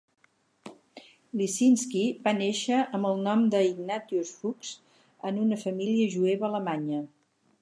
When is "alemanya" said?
6.53-7.09